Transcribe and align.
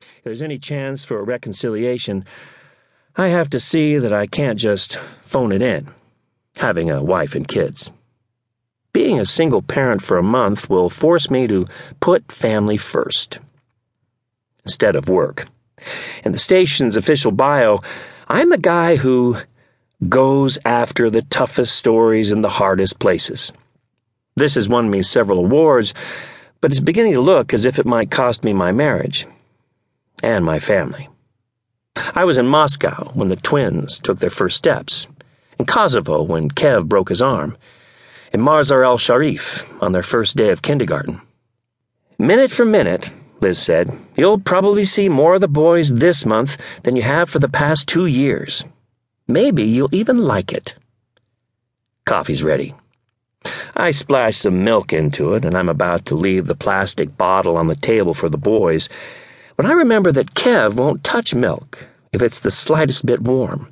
If 0.00 0.24
there's 0.24 0.42
any 0.42 0.58
chance 0.58 1.04
for 1.04 1.18
a 1.18 1.24
reconciliation, 1.24 2.24
I 3.16 3.28
have 3.28 3.50
to 3.50 3.60
see 3.60 3.98
that 3.98 4.12
I 4.12 4.26
can't 4.26 4.58
just 4.58 4.96
phone 5.24 5.52
it 5.52 5.62
in, 5.62 5.88
having 6.56 6.90
a 6.90 7.02
wife 7.02 7.34
and 7.34 7.46
kids. 7.46 7.90
Being 8.92 9.20
a 9.20 9.24
single 9.24 9.62
parent 9.62 10.02
for 10.02 10.18
a 10.18 10.22
month 10.22 10.68
will 10.68 10.90
force 10.90 11.30
me 11.30 11.46
to 11.46 11.66
put 12.00 12.32
family 12.32 12.76
first 12.76 13.38
instead 14.64 14.96
of 14.96 15.08
work. 15.08 15.46
In 16.24 16.32
the 16.32 16.38
station's 16.38 16.96
official 16.96 17.30
bio, 17.30 17.80
I'm 18.28 18.50
the 18.50 18.58
guy 18.58 18.96
who 18.96 19.36
goes 20.08 20.58
after 20.64 21.10
the 21.10 21.22
toughest 21.22 21.76
stories 21.76 22.32
in 22.32 22.42
the 22.42 22.48
hardest 22.48 22.98
places. 22.98 23.52
This 24.36 24.54
has 24.54 24.68
won 24.68 24.90
me 24.90 25.02
several 25.02 25.38
awards, 25.38 25.94
but 26.60 26.70
it's 26.70 26.80
beginning 26.80 27.14
to 27.14 27.20
look 27.20 27.52
as 27.52 27.64
if 27.64 27.78
it 27.78 27.86
might 27.86 28.10
cost 28.10 28.44
me 28.44 28.52
my 28.52 28.72
marriage 28.72 29.26
and 30.22 30.44
my 30.44 30.58
family. 30.58 31.08
I 32.14 32.24
was 32.24 32.38
in 32.38 32.46
Moscow 32.46 33.10
when 33.14 33.28
the 33.28 33.36
twins 33.36 33.98
took 33.98 34.18
their 34.18 34.30
first 34.30 34.56
steps, 34.56 35.06
in 35.58 35.66
Kosovo 35.66 36.22
when 36.22 36.50
Kev 36.50 36.86
broke 36.86 37.08
his 37.08 37.22
arm 37.22 37.56
in 38.32 38.40
Mazar 38.40 38.84
al 38.84 38.98
Sharif 38.98 39.70
on 39.82 39.92
their 39.92 40.02
first 40.02 40.36
day 40.36 40.50
of 40.50 40.62
kindergarten. 40.62 41.20
Minute 42.18 42.50
for 42.50 42.64
minute, 42.64 43.10
Liz 43.40 43.58
said, 43.58 43.90
you'll 44.16 44.38
probably 44.38 44.84
see 44.84 45.08
more 45.08 45.34
of 45.34 45.40
the 45.40 45.48
boys 45.48 45.94
this 45.94 46.24
month 46.24 46.56
than 46.82 46.96
you 46.96 47.02
have 47.02 47.28
for 47.28 47.38
the 47.38 47.48
past 47.48 47.88
two 47.88 48.06
years. 48.06 48.64
Maybe 49.26 49.64
you'll 49.64 49.94
even 49.94 50.18
like 50.18 50.52
it. 50.52 50.74
Coffee's 52.04 52.42
ready. 52.42 52.74
I 53.74 53.90
splash 53.90 54.36
some 54.36 54.64
milk 54.64 54.92
into 54.92 55.34
it, 55.34 55.44
and 55.44 55.56
I'm 55.56 55.70
about 55.70 56.04
to 56.06 56.14
leave 56.14 56.46
the 56.46 56.54
plastic 56.54 57.16
bottle 57.16 57.56
on 57.56 57.68
the 57.68 57.76
table 57.76 58.12
for 58.12 58.28
the 58.28 58.36
boys 58.36 58.90
when 59.60 59.70
I 59.70 59.74
remember 59.74 60.10
that 60.12 60.32
Kev 60.32 60.76
won't 60.76 61.04
touch 61.04 61.34
milk 61.34 61.86
if 62.14 62.22
it's 62.22 62.40
the 62.40 62.50
slightest 62.50 63.04
bit 63.04 63.20
warm. 63.20 63.70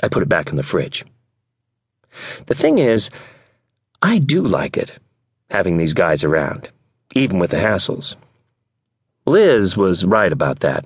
I 0.00 0.06
put 0.06 0.22
it 0.22 0.28
back 0.28 0.48
in 0.48 0.54
the 0.54 0.62
fridge. 0.62 1.04
The 2.46 2.54
thing 2.54 2.78
is, 2.78 3.10
I 4.00 4.18
do 4.20 4.42
like 4.42 4.76
it, 4.76 4.96
having 5.50 5.76
these 5.76 5.92
guys 5.92 6.22
around, 6.22 6.68
even 7.16 7.40
with 7.40 7.50
the 7.50 7.56
hassles. 7.56 8.14
Liz 9.26 9.76
was 9.76 10.04
right 10.04 10.32
about 10.32 10.60
that. 10.60 10.84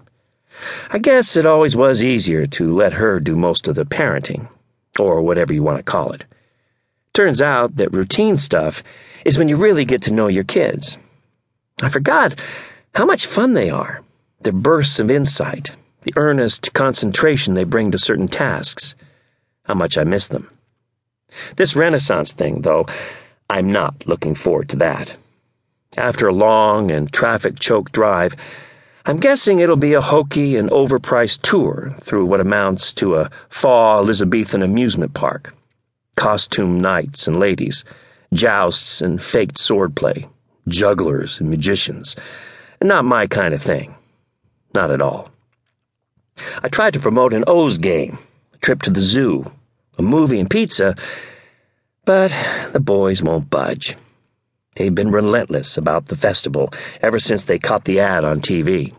I 0.89 0.97
guess 0.97 1.37
it 1.37 1.45
always 1.45 1.77
was 1.77 2.03
easier 2.03 2.47
to 2.47 2.75
let 2.75 2.95
her 2.95 3.21
do 3.21 3.37
most 3.37 3.69
of 3.69 3.75
the 3.75 3.85
parenting, 3.85 4.49
or 4.99 5.21
whatever 5.21 5.53
you 5.53 5.63
want 5.63 5.77
to 5.77 5.83
call 5.83 6.11
it. 6.11 6.25
Turns 7.13 7.43
out 7.43 7.77
that 7.77 7.93
routine 7.93 8.39
stuff 8.39 8.83
is 9.27 9.37
when 9.37 9.49
you 9.49 9.59
really 9.59 9.85
get 9.85 10.01
to 10.05 10.11
know 10.11 10.29
your 10.29 10.45
kids. 10.45 10.97
I 11.83 11.91
forgot 11.91 12.41
how 12.95 13.05
much 13.05 13.27
fun 13.27 13.53
they 13.53 13.69
are, 13.69 14.03
their 14.45 14.53
bursts 14.53 14.99
of 14.99 15.11
insight, 15.11 15.71
the 16.03 16.13
earnest 16.17 16.73
concentration 16.73 17.55
they 17.55 17.65
bring 17.65 17.91
to 17.91 17.99
certain 17.99 18.29
tasks, 18.29 18.95
how 19.65 19.75
much 19.75 19.97
I 19.97 20.05
miss 20.05 20.29
them. 20.29 20.51
This 21.57 21.77
Renaissance 21.77 22.33
thing, 22.33 22.63
though, 22.63 22.87
I'm 23.49 23.73
not 23.73 24.07
looking 24.07 24.35
forward 24.35 24.69
to 24.71 24.77
that. 24.77 25.15
After 25.97 26.27
a 26.27 26.35
long 26.35 26.91
and 26.91 27.13
traffic 27.13 27.59
choked 27.59 27.93
drive, 27.93 28.35
I'm 29.05 29.19
guessing 29.19 29.59
it'll 29.59 29.77
be 29.77 29.95
a 29.95 30.01
hokey 30.01 30.57
and 30.57 30.71
overpriced 30.71 31.43
tour 31.43 31.95
through 32.01 32.27
what 32.27 32.41
amounts 32.41 32.93
to 32.95 33.17
a 33.17 33.31
fall 33.49 34.01
Elizabethan 34.01 34.63
amusement 34.63 35.13
park. 35.15 35.55
Costume 36.17 36.79
knights 36.81 37.27
and 37.27 37.39
ladies, 37.39 37.85
jousts 38.33 39.01
and 39.01 39.21
faked 39.23 39.57
swordplay, 39.57 40.29
jugglers 40.69 41.41
and 41.41 41.51
magicians. 41.51 42.17
Not 42.81 43.05
my 43.05 43.27
kind 43.27 43.55
of 43.55 43.63
thing. 43.63 43.95
Not 44.75 44.91
at 44.91 45.03
all. 45.03 45.31
I 46.63 46.69
tried 46.69 46.95
to 46.95 47.01
promote 47.01 47.33
an 47.33 47.45
O's 47.47 47.79
game, 47.79 48.19
a 48.55 48.59
trip 48.59 48.83
to 48.83 48.91
the 48.91 49.01
zoo, 49.01 49.51
a 49.99 50.03
movie 50.03 50.41
and 50.41 50.49
pizza, 50.49 50.97
but 52.05 52.35
the 52.73 52.81
boys 52.81 53.23
won't 53.23 53.51
budge. 53.51 53.97
They've 54.75 54.95
been 54.95 55.11
relentless 55.11 55.77
about 55.77 56.07
the 56.07 56.17
festival 56.17 56.71
ever 57.03 57.19
since 57.19 57.45
they 57.45 57.59
caught 57.59 57.85
the 57.85 58.01
ad 58.01 58.25
on 58.25 58.41
TV. 58.41 58.95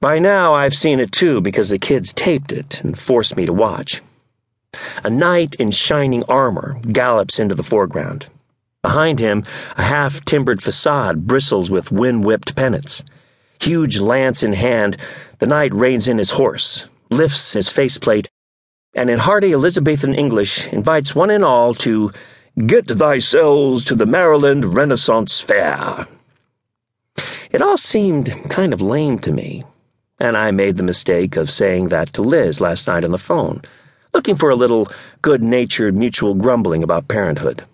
By 0.00 0.18
now, 0.18 0.54
I've 0.54 0.74
seen 0.74 1.00
it 1.00 1.12
too 1.12 1.40
because 1.40 1.70
the 1.70 1.78
kids 1.78 2.12
taped 2.12 2.52
it 2.52 2.82
and 2.82 2.98
forced 2.98 3.36
me 3.36 3.46
to 3.46 3.52
watch. 3.52 4.02
A 5.02 5.10
knight 5.10 5.54
in 5.56 5.70
shining 5.70 6.24
armor 6.24 6.78
gallops 6.92 7.38
into 7.38 7.54
the 7.54 7.62
foreground. 7.62 8.26
Behind 8.82 9.18
him, 9.18 9.44
a 9.76 9.82
half 9.82 10.24
timbered 10.24 10.62
facade 10.62 11.26
bristles 11.26 11.70
with 11.70 11.90
wind 11.90 12.24
whipped 12.24 12.54
pennants. 12.54 13.02
Huge 13.60 13.98
lance 13.98 14.42
in 14.42 14.52
hand, 14.52 14.96
the 15.38 15.46
knight 15.46 15.74
reins 15.74 16.08
in 16.08 16.18
his 16.18 16.30
horse, 16.30 16.86
lifts 17.10 17.52
his 17.52 17.68
faceplate, 17.68 18.28
and 18.94 19.10
in 19.10 19.18
hearty 19.18 19.52
Elizabethan 19.52 20.14
English 20.14 20.66
invites 20.72 21.14
one 21.14 21.30
and 21.30 21.44
all 21.44 21.74
to 21.74 22.10
get 22.66 22.88
thyselves 22.88 23.84
to 23.84 23.94
the 23.94 24.06
Maryland 24.06 24.74
Renaissance 24.74 25.40
Fair. 25.40 26.06
It 27.50 27.62
all 27.62 27.76
seemed 27.76 28.30
kind 28.50 28.72
of 28.72 28.80
lame 28.80 29.18
to 29.20 29.32
me, 29.32 29.64
and 30.18 30.36
I 30.36 30.50
made 30.50 30.76
the 30.76 30.82
mistake 30.82 31.36
of 31.36 31.50
saying 31.50 31.88
that 31.88 32.12
to 32.14 32.22
Liz 32.22 32.60
last 32.60 32.86
night 32.86 33.04
on 33.04 33.12
the 33.12 33.18
phone, 33.18 33.62
looking 34.12 34.36
for 34.36 34.50
a 34.50 34.56
little 34.56 34.88
good 35.22 35.42
natured 35.42 35.94
mutual 35.96 36.34
grumbling 36.34 36.82
about 36.82 37.08
parenthood. 37.08 37.64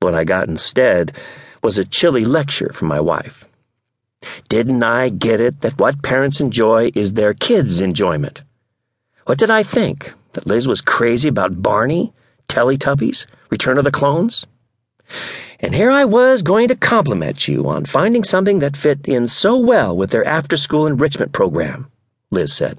What 0.00 0.14
I 0.14 0.24
got 0.24 0.48
instead 0.48 1.12
was 1.62 1.78
a 1.78 1.84
chilly 1.84 2.24
lecture 2.24 2.72
from 2.72 2.88
my 2.88 3.00
wife. 3.00 3.46
Didn't 4.52 4.82
I 4.82 5.08
get 5.08 5.40
it 5.40 5.62
that 5.62 5.78
what 5.80 6.02
parents 6.02 6.38
enjoy 6.38 6.90
is 6.94 7.14
their 7.14 7.32
kids' 7.32 7.80
enjoyment? 7.80 8.42
What 9.24 9.38
did 9.38 9.50
I 9.50 9.62
think? 9.62 10.12
That 10.34 10.46
Liz 10.46 10.68
was 10.68 10.82
crazy 10.82 11.30
about 11.30 11.62
Barney, 11.62 12.12
Teletubbies, 12.48 13.24
Return 13.48 13.78
of 13.78 13.84
the 13.84 13.90
Clones? 13.90 14.46
And 15.58 15.74
here 15.74 15.90
I 15.90 16.04
was 16.04 16.42
going 16.42 16.68
to 16.68 16.76
compliment 16.76 17.48
you 17.48 17.66
on 17.66 17.86
finding 17.86 18.24
something 18.24 18.58
that 18.58 18.76
fit 18.76 19.08
in 19.08 19.26
so 19.26 19.56
well 19.58 19.96
with 19.96 20.10
their 20.10 20.26
after 20.26 20.58
school 20.58 20.86
enrichment 20.86 21.32
program, 21.32 21.90
Liz 22.30 22.52
said. 22.52 22.78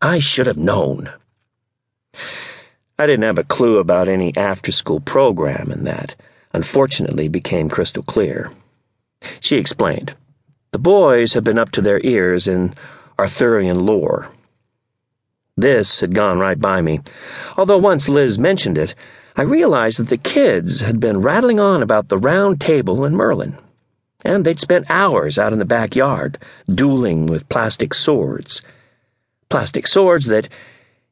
I 0.00 0.18
should 0.18 0.46
have 0.46 0.56
known. 0.56 1.12
I 2.98 3.04
didn't 3.04 3.24
have 3.24 3.38
a 3.38 3.44
clue 3.44 3.76
about 3.76 4.08
any 4.08 4.34
after 4.34 4.72
school 4.72 5.00
program, 5.00 5.70
and 5.70 5.86
that, 5.86 6.16
unfortunately, 6.54 7.28
became 7.28 7.68
crystal 7.68 8.02
clear. 8.02 8.50
She 9.40 9.58
explained. 9.58 10.14
The 10.72 10.78
boys 10.78 11.34
had 11.34 11.44
been 11.44 11.58
up 11.58 11.70
to 11.72 11.82
their 11.82 12.00
ears 12.02 12.48
in 12.48 12.74
Arthurian 13.18 13.84
lore. 13.84 14.30
This 15.54 16.00
had 16.00 16.14
gone 16.14 16.38
right 16.38 16.58
by 16.58 16.80
me, 16.80 17.00
although 17.58 17.76
once 17.76 18.08
Liz 18.08 18.38
mentioned 18.38 18.78
it, 18.78 18.94
I 19.36 19.42
realized 19.42 19.98
that 19.98 20.08
the 20.08 20.16
kids 20.16 20.80
had 20.80 20.98
been 20.98 21.20
rattling 21.20 21.60
on 21.60 21.82
about 21.82 22.08
the 22.08 22.16
round 22.16 22.58
table 22.58 23.04
and 23.04 23.14
Merlin, 23.14 23.58
and 24.24 24.46
they'd 24.46 24.58
spent 24.58 24.90
hours 24.90 25.38
out 25.38 25.52
in 25.52 25.58
the 25.58 25.66
backyard, 25.66 26.38
dueling 26.74 27.26
with 27.26 27.50
plastic 27.50 27.92
swords. 27.92 28.62
Plastic 29.50 29.86
swords 29.86 30.24
that, 30.26 30.48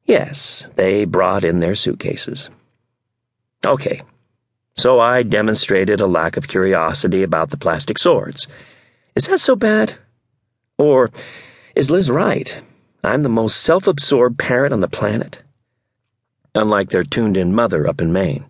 yes, 0.04 0.70
they 0.76 1.04
brought 1.04 1.44
in 1.44 1.60
their 1.60 1.74
suitcases. 1.74 2.48
Okay, 3.66 4.00
so 4.78 5.00
I 5.00 5.22
demonstrated 5.22 6.00
a 6.00 6.06
lack 6.06 6.38
of 6.38 6.48
curiosity 6.48 7.22
about 7.22 7.50
the 7.50 7.58
plastic 7.58 7.98
swords. 7.98 8.48
Is 9.14 9.26
that 9.26 9.40
so 9.40 9.56
bad? 9.56 9.94
Or 10.78 11.10
is 11.74 11.90
Liz 11.90 12.10
right? 12.10 12.62
I'm 13.02 13.22
the 13.22 13.28
most 13.28 13.62
self 13.62 13.86
absorbed 13.86 14.38
parent 14.38 14.72
on 14.72 14.80
the 14.80 14.88
planet. 14.88 15.42
Unlike 16.54 16.90
their 16.90 17.04
tuned 17.04 17.36
in 17.36 17.54
mother 17.54 17.88
up 17.88 18.00
in 18.00 18.12
Maine. 18.12 18.44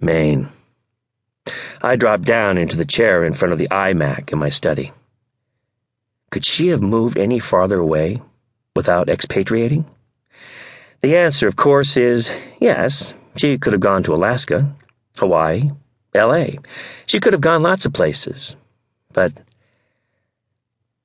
Maine. 0.00 0.48
I 1.82 1.96
dropped 1.96 2.24
down 2.24 2.58
into 2.58 2.76
the 2.76 2.84
chair 2.84 3.24
in 3.24 3.32
front 3.32 3.52
of 3.52 3.58
the 3.58 3.68
iMac 3.68 4.32
in 4.32 4.38
my 4.38 4.48
study. 4.48 4.92
Could 6.30 6.44
she 6.44 6.68
have 6.68 6.80
moved 6.80 7.18
any 7.18 7.38
farther 7.38 7.78
away 7.78 8.22
without 8.74 9.08
expatriating? 9.08 9.84
The 11.02 11.16
answer, 11.16 11.48
of 11.48 11.56
course, 11.56 11.96
is 11.96 12.30
yes. 12.60 13.12
She 13.36 13.58
could 13.58 13.72
have 13.72 13.80
gone 13.80 14.02
to 14.04 14.14
Alaska, 14.14 14.74
Hawaii, 15.18 15.70
L.A. 16.14 16.58
She 17.06 17.18
could 17.18 17.32
have 17.32 17.40
gone 17.40 17.62
lots 17.62 17.84
of 17.84 17.92
places. 17.92 18.54
But 19.12 19.32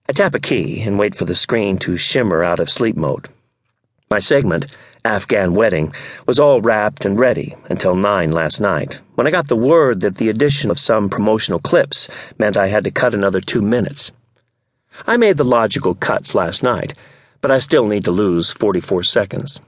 I 0.10 0.14
tap 0.14 0.36
a 0.36 0.40
key 0.40 0.82
and 0.82 0.98
wait 0.98 1.16
for 1.16 1.26
the 1.26 1.36
screen 1.36 1.78
to 1.80 1.98
shimmer 1.98 2.44
out 2.44 2.60
of 2.60 2.70
sleep 2.70 2.96
mode. 2.96 3.28
My 4.10 4.20
segment, 4.20 4.68
Afghan 5.04 5.54
Wedding, 5.54 5.94
was 6.26 6.40
all 6.40 6.62
wrapped 6.62 7.04
and 7.06 7.20
ready 7.20 7.56
until 7.70 7.96
9 7.96 8.32
last 8.32 8.62
night, 8.62 9.02
when 9.16 9.28
I 9.28 9.32
got 9.32 9.50
the 9.50 9.56
word 9.58 10.00
that 10.02 10.16
the 10.16 10.30
addition 10.30 10.72
of 10.72 10.80
some 10.80 11.10
promotional 11.10 11.60
clips 11.60 12.08
meant 12.38 12.56
I 12.56 12.68
had 12.68 12.86
to 12.86 12.92
cut 12.92 13.14
another 13.14 13.42
two 13.42 13.62
minutes. 13.62 14.12
I 15.06 15.18
made 15.18 15.36
the 15.36 15.44
logical 15.44 15.94
cuts 15.94 16.34
last 16.34 16.64
night, 16.64 16.94
but 17.42 17.52
I 17.52 17.60
still 17.60 17.86
need 17.86 18.06
to 18.06 18.12
lose 18.12 18.52
44 18.52 19.04
seconds. 19.04 19.60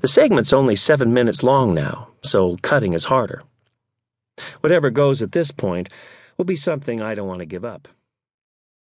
The 0.00 0.08
segment's 0.08 0.52
only 0.52 0.76
seven 0.76 1.14
minutes 1.14 1.42
long 1.42 1.74
now, 1.74 2.08
so 2.22 2.58
cutting 2.60 2.92
is 2.92 3.04
harder. 3.04 3.42
Whatever 4.60 4.90
goes 4.90 5.22
at 5.22 5.32
this 5.32 5.50
point 5.50 5.88
will 6.40 6.46
be 6.46 6.56
something 6.56 7.02
I 7.02 7.14
don't 7.14 7.28
want 7.28 7.40
to 7.40 7.44
give 7.44 7.66
up. 7.66 7.86